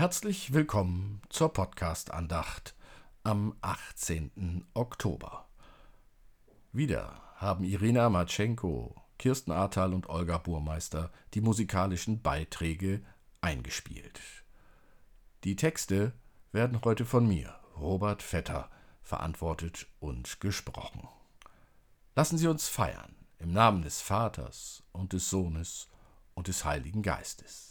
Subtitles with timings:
[0.00, 2.74] Herzlich willkommen zur Podcast-Andacht
[3.22, 4.64] am 18.
[4.72, 5.46] Oktober.
[6.72, 13.02] Wieder haben Irina Matschenko, Kirsten Ahrtal und Olga Burmeister die musikalischen Beiträge
[13.42, 14.22] eingespielt.
[15.44, 16.14] Die Texte
[16.50, 18.70] werden heute von mir, Robert Vetter,
[19.02, 21.08] verantwortet und gesprochen.
[22.16, 25.90] Lassen Sie uns feiern im Namen des Vaters und des Sohnes
[26.32, 27.69] und des Heiligen Geistes.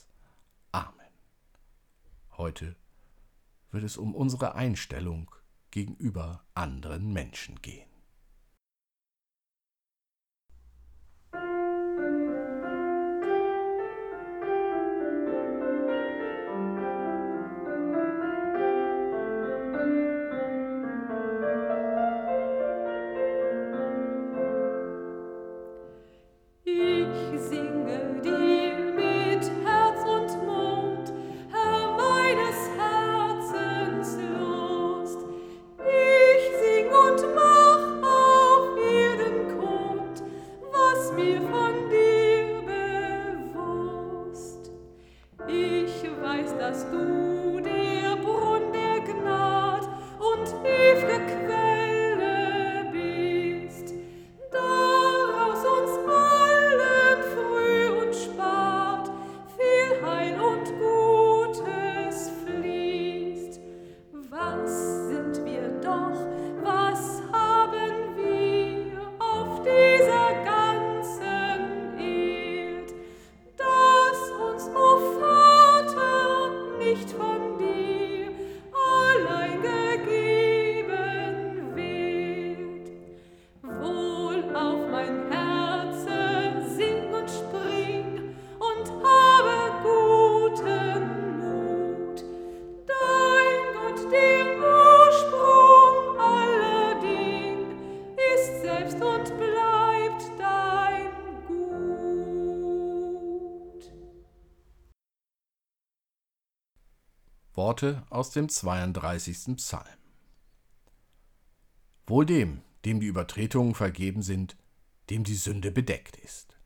[2.40, 2.78] Heute
[3.70, 5.30] wird es um unsere Einstellung
[5.72, 7.89] gegenüber anderen Menschen gehen.
[107.82, 109.56] Worte aus dem 32.
[109.56, 109.86] Psalm.
[112.08, 114.58] Wohl dem, dem die Übertretungen vergeben sind,
[115.10, 116.58] dem die Sünde bedeckt ist.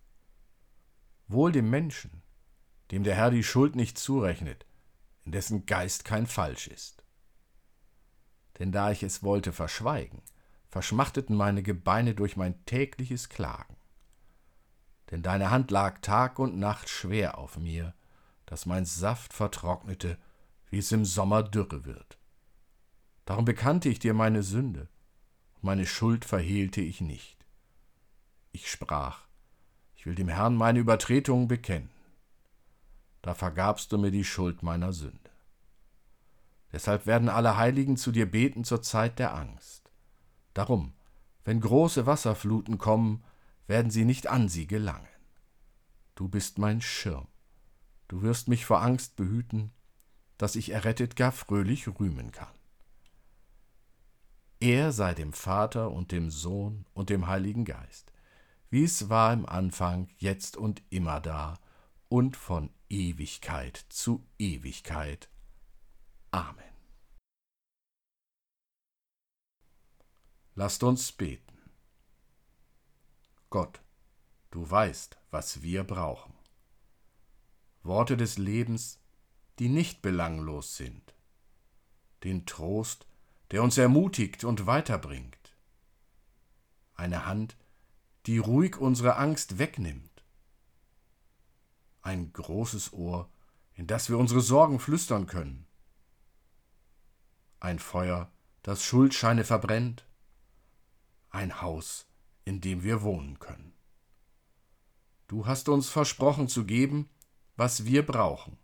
[1.27, 2.23] Wohl dem Menschen,
[2.89, 4.65] dem der Herr die Schuld nicht zurechnet,
[5.23, 7.03] in dessen Geist kein Falsch ist.
[8.57, 10.23] Denn da ich es wollte verschweigen,
[10.67, 13.77] verschmachteten meine Gebeine durch mein tägliches Klagen.
[15.11, 17.93] Denn deine Hand lag Tag und Nacht schwer auf mir,
[18.47, 20.17] dass mein Saft vertrocknete
[20.73, 22.17] wie es im Sommer dürre wird.
[23.25, 24.89] Darum bekannte ich dir meine Sünde,
[25.53, 27.45] und meine Schuld verhehlte ich nicht.
[28.53, 29.27] Ich sprach,
[29.95, 31.91] ich will dem Herrn meine Übertretungen bekennen.
[33.21, 35.29] Da vergabst du mir die Schuld meiner Sünde.
[36.71, 39.91] Deshalb werden alle Heiligen zu dir beten zur Zeit der Angst.
[40.55, 40.93] Darum,
[41.43, 43.23] wenn große Wasserfluten kommen,
[43.67, 45.07] werden sie nicht an sie gelangen.
[46.15, 47.27] Du bist mein Schirm.
[48.07, 49.71] Du wirst mich vor Angst behüten
[50.37, 52.53] dass ich errettet gar fröhlich rühmen kann.
[54.59, 58.13] Er sei dem Vater und dem Sohn und dem Heiligen Geist,
[58.69, 61.59] wie es war im Anfang, jetzt und immer da
[62.07, 65.29] und von Ewigkeit zu Ewigkeit.
[66.31, 66.63] Amen.
[70.55, 71.57] Lasst uns beten.
[73.49, 73.81] Gott,
[74.51, 76.33] du weißt, was wir brauchen.
[77.83, 79.02] Worte des Lebens,
[79.59, 81.13] die nicht belanglos sind,
[82.23, 83.07] den Trost,
[83.51, 85.55] der uns ermutigt und weiterbringt,
[86.95, 87.55] eine Hand,
[88.25, 90.23] die ruhig unsere Angst wegnimmt,
[92.01, 93.29] ein großes Ohr,
[93.75, 95.65] in das wir unsere Sorgen flüstern können,
[97.59, 100.05] ein Feuer, das Schuldscheine verbrennt,
[101.29, 102.05] ein Haus,
[102.45, 103.73] in dem wir wohnen können.
[105.27, 107.09] Du hast uns versprochen zu geben,
[107.55, 108.57] was wir brauchen.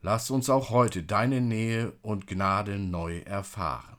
[0.00, 3.97] Lass uns auch heute deine Nähe und Gnade neu erfahren.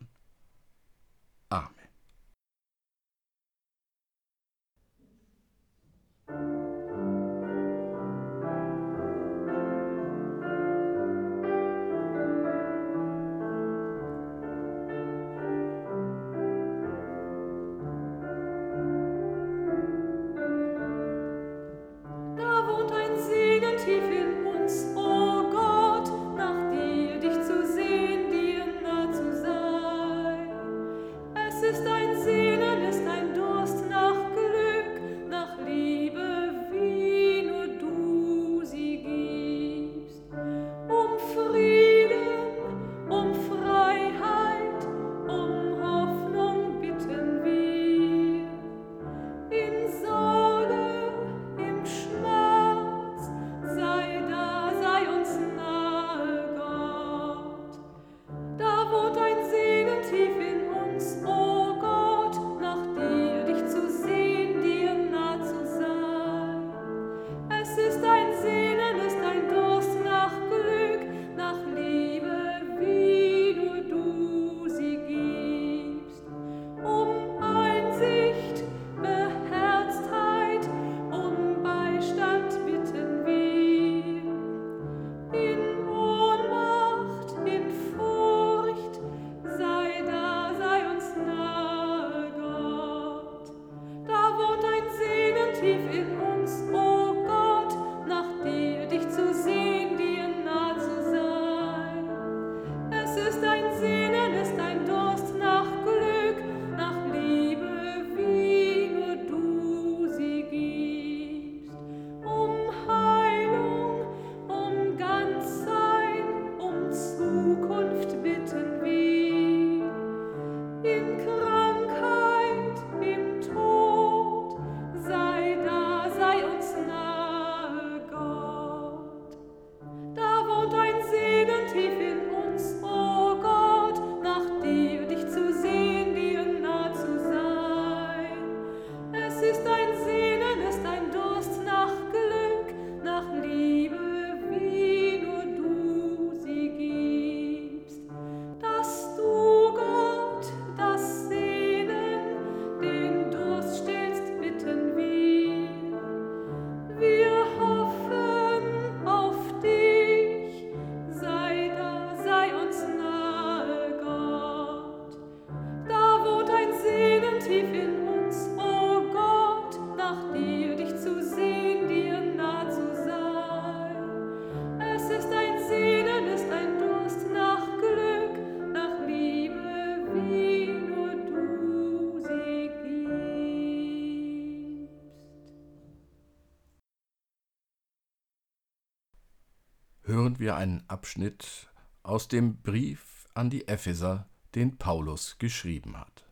[190.40, 191.70] Hören wir einen Abschnitt
[192.02, 196.26] aus dem Brief an die Epheser, den Paulus geschrieben hat.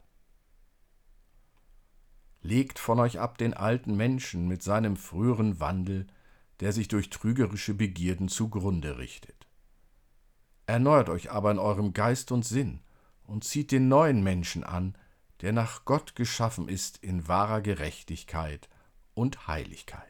[2.42, 6.08] Legt von euch ab den alten Menschen mit seinem früheren Wandel,
[6.62, 9.48] der sich durch trügerische Begierden zugrunde richtet.
[10.68, 12.82] Erneuert euch aber in eurem Geist und Sinn
[13.24, 14.98] und zieht den neuen Menschen an,
[15.42, 18.70] der nach Gott geschaffen ist in wahrer Gerechtigkeit
[19.14, 20.07] und Heiligkeit.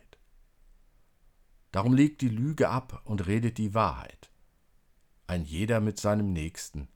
[1.71, 4.31] Darum legt die Lüge ab und redet die Wahrheit,
[5.27, 6.87] ein jeder mit seinem Nächsten,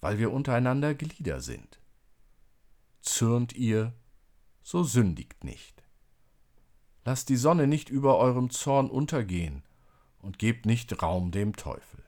[0.00, 1.80] weil wir untereinander Glieder sind.
[3.00, 3.92] Zürnt ihr,
[4.62, 5.84] so sündigt nicht.
[7.04, 9.62] Lasst die Sonne nicht über eurem Zorn untergehen
[10.18, 12.02] und gebt nicht Raum dem Teufel.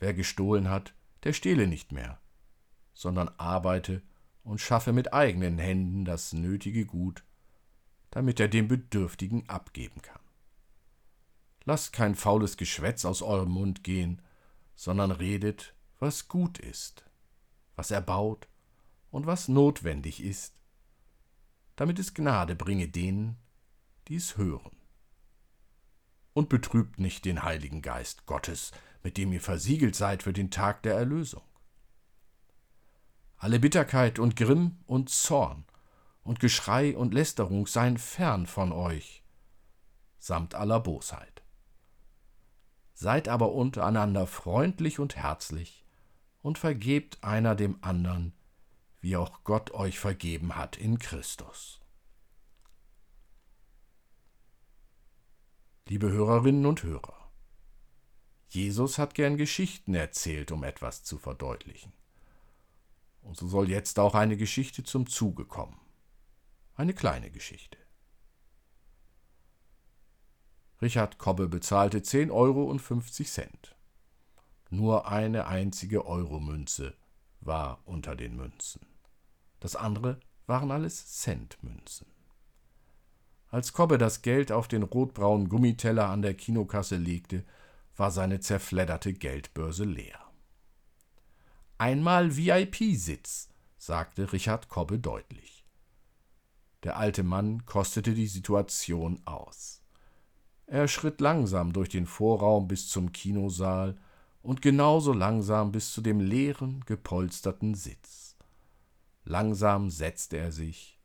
[0.00, 2.18] Wer gestohlen hat, der stehle nicht mehr,
[2.92, 4.02] sondern arbeite
[4.42, 7.22] und schaffe mit eigenen Händen das nötige Gut,
[8.10, 10.23] damit er dem Bedürftigen abgeben kann.
[11.66, 14.20] Lasst kein faules Geschwätz aus eurem Mund gehen,
[14.74, 17.04] sondern redet, was gut ist,
[17.76, 18.48] was erbaut
[19.10, 20.54] und was notwendig ist,
[21.76, 23.36] damit es Gnade bringe denen,
[24.08, 24.76] die es hören.
[26.34, 30.82] Und betrübt nicht den Heiligen Geist Gottes, mit dem ihr versiegelt seid für den Tag
[30.82, 31.42] der Erlösung.
[33.36, 35.64] Alle Bitterkeit und Grimm und Zorn
[36.22, 39.22] und Geschrei und Lästerung seien fern von euch,
[40.18, 41.33] samt aller Bosheit.
[43.04, 45.84] Seid aber untereinander freundlich und herzlich
[46.40, 48.32] und vergebt einer dem andern,
[49.02, 51.82] wie auch Gott euch vergeben hat in Christus.
[55.86, 57.30] Liebe Hörerinnen und Hörer,
[58.48, 61.92] Jesus hat gern Geschichten erzählt, um etwas zu verdeutlichen.
[63.20, 65.78] Und so soll jetzt auch eine Geschichte zum Zuge kommen.
[66.74, 67.83] Eine kleine Geschichte.
[70.84, 73.74] Richard Kobbe bezahlte 10 Euro und 50 Cent.
[74.68, 76.92] Nur eine einzige Euromünze
[77.40, 78.82] war unter den Münzen.
[79.60, 82.06] Das andere waren alles Centmünzen.
[83.48, 87.46] Als Kobbe das Geld auf den rotbraunen Gummiteller an der Kinokasse legte,
[87.96, 90.20] war seine zerfledderte Geldbörse leer.
[91.78, 93.48] Einmal VIP-Sitz,
[93.78, 95.64] sagte Richard Kobbe deutlich.
[96.82, 99.83] Der alte Mann kostete die Situation aus.
[100.66, 103.96] Er schritt langsam durch den Vorraum bis zum Kinosaal
[104.42, 108.36] und genauso langsam bis zu dem leeren, gepolsterten Sitz.
[109.24, 111.00] Langsam setzte er sich,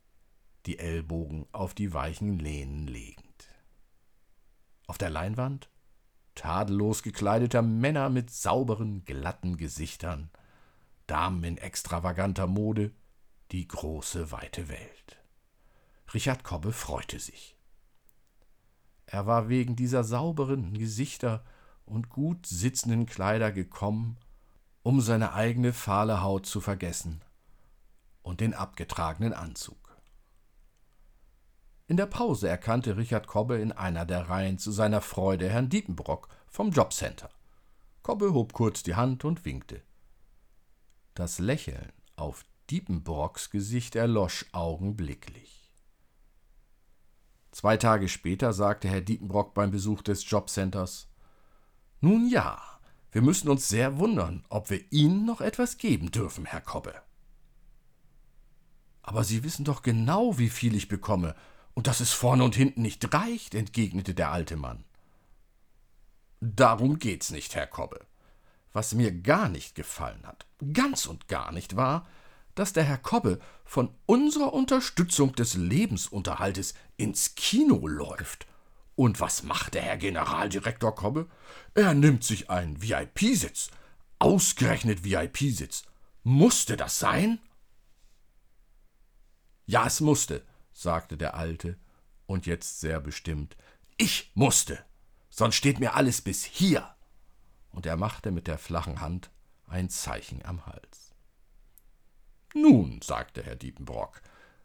[0.65, 3.25] die Ellbogen auf die weichen Lehnen legend.
[4.87, 5.69] Auf der Leinwand
[6.35, 10.31] tadellos gekleideter Männer mit sauberen, glatten Gesichtern,
[11.05, 12.93] Damen in extravaganter Mode,
[13.51, 15.17] die große, weite Welt.
[16.13, 17.58] Richard Kobbe freute sich.
[19.11, 21.43] Er war wegen dieser sauberen Gesichter
[21.83, 24.17] und gut sitzenden Kleider gekommen,
[24.83, 27.21] um seine eigene fahle Haut zu vergessen
[28.21, 29.97] und den abgetragenen Anzug.
[31.87, 36.29] In der Pause erkannte Richard Kobbe in einer der Reihen zu seiner Freude Herrn Diepenbrock
[36.47, 37.31] vom Jobcenter.
[38.03, 39.81] Kobbe hob kurz die Hand und winkte.
[41.15, 45.58] Das Lächeln auf Diepenbrocks Gesicht erlosch augenblicklich.
[47.51, 51.09] Zwei Tage später sagte Herr Diepenbrock beim Besuch des Jobcenters
[52.01, 52.61] Nun ja,
[53.11, 56.93] wir müssen uns sehr wundern, ob wir Ihnen noch etwas geben dürfen, Herr Kobbe.
[59.01, 61.35] Aber Sie wissen doch genau, wie viel ich bekomme,
[61.73, 64.83] und dass es vorne und hinten nicht reicht, entgegnete der alte Mann.
[66.41, 68.05] Darum geht's nicht, Herr Kobbe.
[68.71, 72.07] was mir gar nicht gefallen hat, ganz und gar nicht war,
[72.59, 78.47] dass der Herr Kobbe von unserer Unterstützung des Lebensunterhaltes ins Kino läuft.
[78.95, 81.29] Und was macht der Herr Generaldirektor Kobbe?
[81.73, 83.71] Er nimmt sich einen VIP-Sitz.
[84.19, 85.83] Ausgerechnet VIP-Sitz.
[86.23, 87.39] Musste das sein?
[89.65, 91.77] Ja, es musste, sagte der Alte,
[92.25, 93.55] und jetzt sehr bestimmt.
[93.95, 94.83] Ich musste,
[95.29, 96.93] sonst steht mir alles bis hier.
[97.69, 99.31] Und er machte mit der flachen Hand
[99.65, 101.08] ein Zeichen am Hals.
[102.53, 104.21] Nun, sagte Herr Diepenbrock,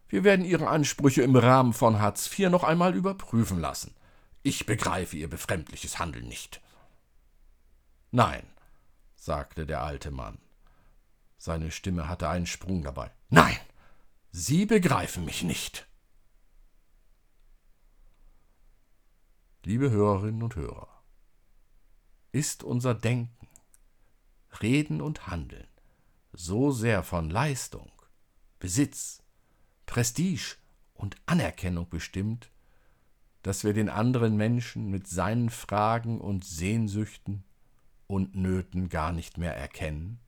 [0.09, 3.95] wir werden Ihre Ansprüche im Rahmen von Hartz IV noch einmal überprüfen lassen.
[4.43, 6.61] Ich begreife Ihr befremdliches Handeln nicht.
[8.11, 8.47] Nein,
[9.17, 10.39] sagte der alte Mann.
[11.37, 13.11] Seine Stimme hatte einen Sprung dabei.
[13.29, 13.59] Nein,
[14.31, 15.87] Sie begreifen mich nicht.
[19.65, 20.89] Liebe Hörerinnen und Hörer,
[22.33, 23.49] ist unser Denken,
[24.61, 25.69] Reden und Handeln
[26.37, 27.91] so sehr von Leistung,
[28.59, 29.23] Besitz,
[29.87, 30.57] Prestige
[30.95, 32.51] und Anerkennung bestimmt,
[33.43, 37.45] dass wir den anderen Menschen mit seinen Fragen und Sehnsüchten
[38.07, 40.19] und Nöten gar nicht mehr erkennen?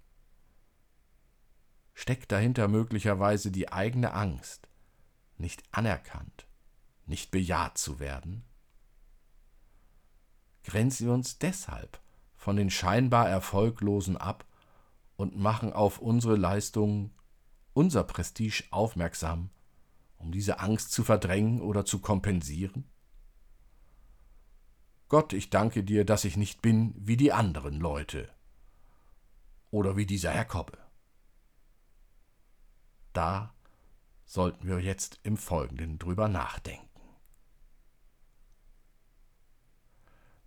[1.95, 4.69] Steckt dahinter möglicherweise die eigene Angst,
[5.39, 6.47] nicht anerkannt,
[7.07, 8.45] nicht bejaht zu werden?
[10.63, 12.01] Grenzen wir uns deshalb
[12.37, 14.45] von den scheinbar Erfolglosen ab
[15.17, 17.13] und machen auf unsere Leistungen,
[17.73, 19.51] unser Prestige aufmerksam,
[20.19, 22.85] um diese Angst zu verdrängen oder zu kompensieren?
[25.09, 28.29] Gott, ich danke dir, dass ich nicht bin wie die anderen Leute
[29.71, 30.79] oder wie dieser Herr Kobbe.
[33.13, 33.55] Da
[34.25, 36.87] sollten wir jetzt im Folgenden drüber nachdenken.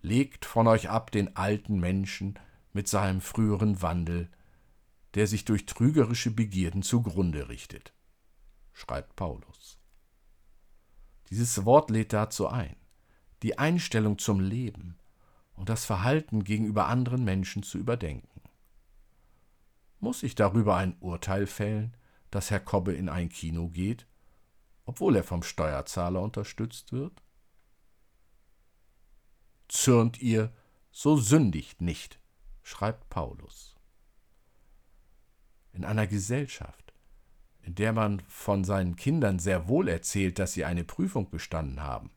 [0.01, 2.37] Legt von euch ab den alten Menschen
[2.73, 4.29] mit seinem früheren Wandel,
[5.15, 7.93] der sich durch trügerische Begierden zugrunde richtet,
[8.73, 9.79] schreibt Paulus.
[11.29, 12.75] Dieses Wort lädt dazu ein,
[13.43, 14.97] die Einstellung zum Leben
[15.53, 18.41] und das Verhalten gegenüber anderen Menschen zu überdenken.
[19.99, 21.95] Muss ich darüber ein Urteil fällen,
[22.31, 24.07] dass Herr Kobbe in ein Kino geht,
[24.85, 27.21] obwohl er vom Steuerzahler unterstützt wird?
[29.67, 30.53] Zürnt ihr,
[30.91, 32.19] so sündigt nicht,
[32.63, 33.78] schreibt Paulus
[35.73, 36.93] in einer Gesellschaft,
[37.61, 42.11] in der man von seinen Kindern sehr wohl erzählt, dass sie eine Prüfung bestanden haben,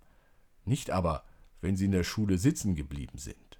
[0.64, 1.24] nicht aber,
[1.60, 3.58] wenn sie in der Schule sitzen geblieben sind.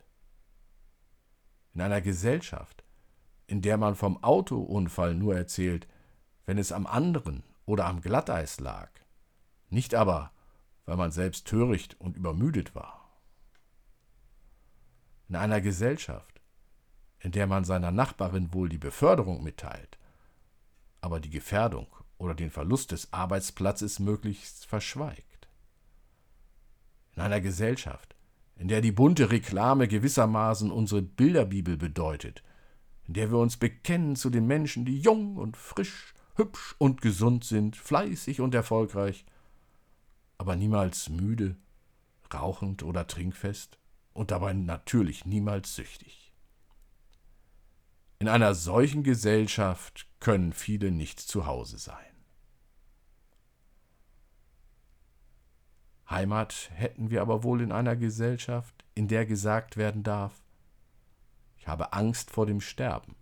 [1.75, 2.85] In einer Gesellschaft,
[3.47, 5.87] in der man vom Autounfall nur erzählt,
[6.47, 8.91] wenn es am anderen oder am Glatteis lag,
[9.71, 10.33] nicht aber,
[10.85, 13.21] weil man selbst töricht und übermüdet war.
[15.29, 16.32] In einer Gesellschaft,
[17.23, 19.97] in der man seiner Nachbarin wohl die Beförderung mitteilt,
[21.01, 21.87] aber die Gefährdung
[22.19, 25.49] oder den Verlust des Arbeitsplatzes möglichst verschweigt.
[27.15, 28.17] In einer Gesellschaft,
[28.57, 32.43] in der die bunte Reklame gewissermaßen unsere Bilderbibel bedeutet,
[33.07, 37.45] in der wir uns bekennen zu den Menschen, die jung und frisch, hübsch und gesund
[37.45, 39.25] sind, fleißig und erfolgreich,
[40.39, 41.57] aber niemals müde,
[42.33, 43.79] rauchend oder trinkfest
[44.13, 46.22] und dabei natürlich niemals süchtig.
[48.23, 51.97] In einer solchen Gesellschaft können viele nicht zu Hause sein.
[56.09, 60.41] Heimat hätten wir aber wohl in einer Gesellschaft, in der gesagt werden darf,
[61.57, 63.17] ich habe Angst vor dem Sterben.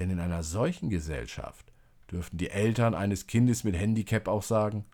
[0.00, 1.72] Denn in einer solchen Gesellschaft
[2.10, 4.86] dürften die Eltern eines Kindes mit Handicap auch sagen,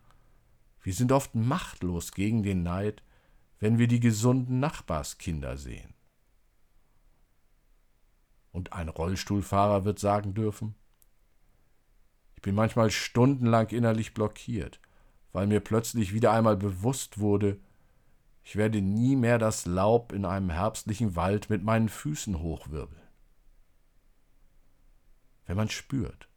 [0.83, 3.01] wir sind oft machtlos gegen den Neid,
[3.59, 5.94] wenn wir die gesunden Nachbarskinder sehen.
[8.55, 10.75] Und ein Rollstuhlfahrer wird sagen dürfen,
[12.35, 14.79] ich bin manchmal stundenlang innerlich blockiert,
[15.33, 17.59] weil mir plötzlich wieder einmal bewusst wurde,
[18.43, 23.01] ich werde nie mehr das Laub in einem herbstlichen Wald mit meinen Füßen hochwirbeln.
[25.47, 26.29] Wenn man spürt,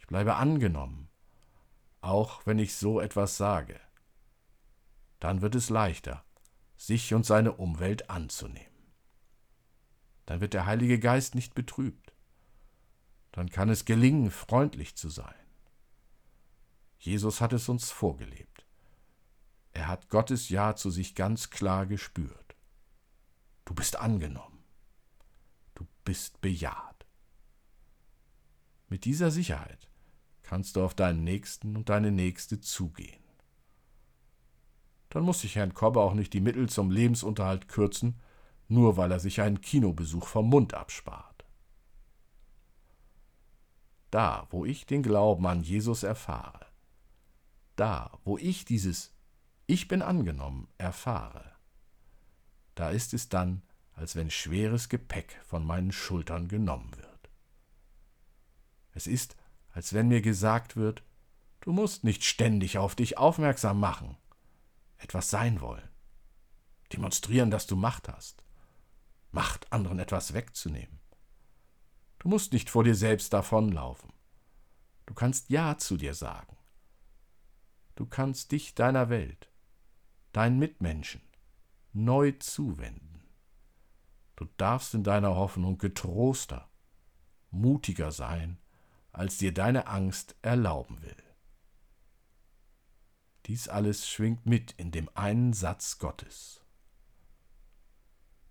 [0.00, 1.10] ich bleibe angenommen,
[2.00, 3.78] auch wenn ich so etwas sage,
[5.20, 6.24] dann wird es leichter,
[6.76, 8.69] sich und seine Umwelt anzunehmen
[10.30, 12.14] dann wird der Heilige Geist nicht betrübt.
[13.32, 15.34] Dann kann es gelingen, freundlich zu sein.
[17.00, 18.64] Jesus hat es uns vorgelebt.
[19.72, 22.54] Er hat Gottes Ja zu sich ganz klar gespürt.
[23.64, 24.62] Du bist angenommen.
[25.74, 27.06] Du bist bejaht.
[28.86, 29.90] Mit dieser Sicherheit
[30.42, 33.24] kannst du auf deinen Nächsten und deine Nächste zugehen.
[35.08, 38.20] Dann muss sich Herrn Kobbe auch nicht die Mittel zum Lebensunterhalt kürzen,
[38.70, 41.44] nur weil er sich einen Kinobesuch vom Mund abspart.
[44.10, 46.66] Da, wo ich den Glauben an Jesus erfahre,
[47.74, 49.12] da, wo ich dieses
[49.66, 51.52] Ich bin angenommen erfahre,
[52.76, 57.30] da ist es dann, als wenn schweres Gepäck von meinen Schultern genommen wird.
[58.92, 59.36] Es ist,
[59.72, 61.02] als wenn mir gesagt wird,
[61.60, 64.16] du musst nicht ständig auf dich aufmerksam machen,
[64.96, 65.88] etwas sein wollen,
[66.92, 68.44] demonstrieren, dass du Macht hast,
[69.32, 71.00] Macht anderen etwas wegzunehmen.
[72.18, 74.12] Du musst nicht vor dir selbst davonlaufen.
[75.06, 76.56] Du kannst Ja zu dir sagen.
[77.94, 79.50] Du kannst dich deiner Welt,
[80.32, 81.22] deinen Mitmenschen
[81.92, 83.22] neu zuwenden.
[84.36, 86.70] Du darfst in deiner Hoffnung getroster,
[87.50, 88.58] mutiger sein,
[89.12, 91.22] als dir deine Angst erlauben will.
[93.46, 96.59] Dies alles schwingt mit in dem einen Satz Gottes.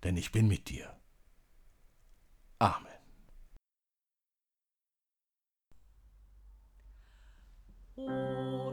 [0.02, 0.96] Denn ich bin mit dir.
[2.58, 2.86] Amen.
[7.96, 8.72] O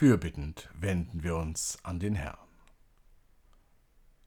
[0.00, 2.48] Fürbittend wenden wir uns an den Herrn.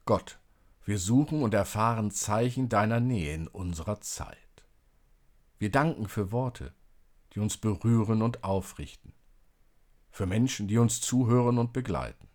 [0.04, 0.38] Gott,
[0.84, 4.38] wir suchen und erfahren Zeichen deiner Nähe in unserer Zeit.
[5.58, 6.72] Wir danken für Worte,
[7.32, 9.14] die uns berühren und aufrichten,
[10.12, 12.28] für Menschen, die uns zuhören und begleiten.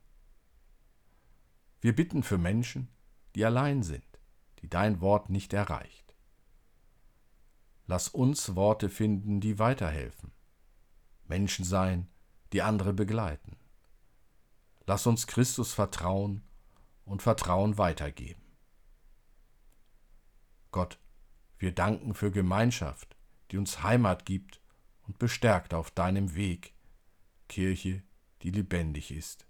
[1.80, 2.90] Wir bitten für Menschen,
[3.36, 4.20] die allein sind,
[4.62, 6.14] die dein Wort nicht erreicht.
[7.88, 10.34] Lass uns Worte finden, die weiterhelfen,
[11.26, 12.10] Menschen sein,
[12.54, 13.58] die andere begleiten.
[14.86, 16.42] Lass uns Christus vertrauen
[17.06, 18.42] und Vertrauen weitergeben.
[20.72, 21.00] Gott,
[21.58, 23.16] wir danken für Gemeinschaft,
[23.52, 24.62] die uns Heimat gibt
[25.04, 26.74] und bestärkt auf deinem Weg,
[27.48, 28.04] Kirche,
[28.42, 29.48] die lebendig ist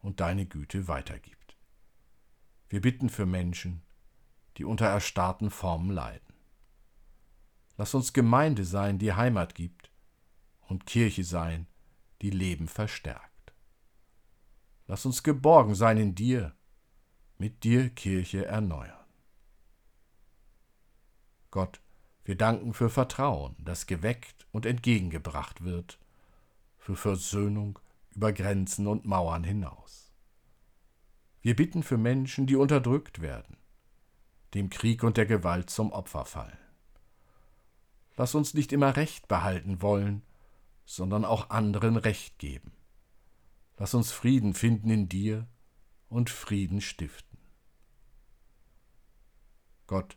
[0.00, 1.56] und deine Güte weitergibt.
[2.68, 3.82] Wir bitten für Menschen,
[4.58, 6.34] die unter erstarrten Formen leiden.
[7.76, 9.90] Lass uns Gemeinde sein, die Heimat gibt
[10.60, 11.66] und Kirche sein,
[12.22, 13.52] die Leben verstärkt.
[14.86, 16.54] Lass uns geborgen sein in dir,
[17.36, 18.94] mit dir Kirche erneuern.
[21.50, 21.80] Gott,
[22.24, 25.98] wir danken für Vertrauen, das geweckt und entgegengebracht wird,
[26.76, 27.78] für Versöhnung
[28.14, 30.12] über Grenzen und Mauern hinaus.
[31.40, 33.56] Wir bitten für Menschen, die unterdrückt werden,
[34.54, 36.58] dem Krieg und der Gewalt zum Opfer fallen.
[38.16, 40.22] Lass uns nicht immer Recht behalten wollen,
[40.88, 42.72] sondern auch anderen Recht geben.
[43.76, 45.46] Lass uns Frieden finden in dir
[46.08, 47.38] und Frieden stiften.
[49.86, 50.16] Gott,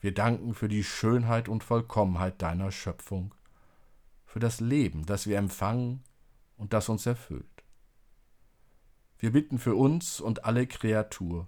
[0.00, 3.32] wir danken für die Schönheit und Vollkommenheit deiner Schöpfung,
[4.26, 6.02] für das Leben, das wir empfangen
[6.56, 7.62] und das uns erfüllt.
[9.20, 11.46] Wir bitten für uns und alle Kreatur,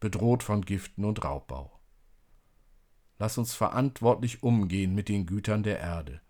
[0.00, 1.78] bedroht von Giften und Raubbau.
[3.18, 6.22] Lass uns verantwortlich umgehen mit den Gütern der Erde,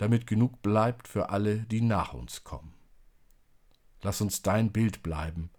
[0.00, 2.72] damit genug bleibt für alle, die nach uns kommen.
[4.00, 5.50] Lass uns dein Bild bleiben,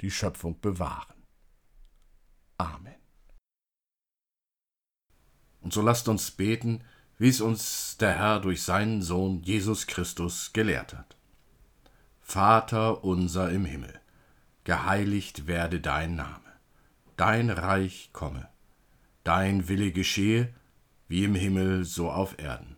[0.00, 1.22] die Schöpfung bewahren.
[2.56, 2.94] Amen.
[5.60, 6.82] Und so lasst uns beten,
[7.18, 11.18] wie es uns der Herr durch seinen Sohn Jesus Christus gelehrt hat.
[12.22, 14.00] Vater unser im Himmel,
[14.64, 16.52] geheiligt werde dein Name,
[17.18, 18.48] dein Reich komme,
[19.24, 20.54] dein Wille geschehe,
[21.06, 22.77] wie im Himmel so auf Erden.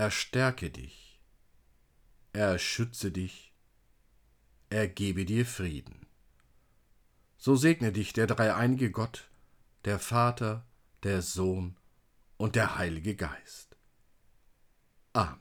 [0.00, 1.20] er stärke dich,
[2.32, 3.52] er schütze dich,
[4.70, 6.06] er gebe dir Frieden.
[7.36, 9.30] So segne dich der dreieinige Gott,
[9.84, 10.66] der Vater,
[11.02, 11.76] der Sohn
[12.38, 13.76] und der Heilige Geist.
[15.12, 15.38] Amen.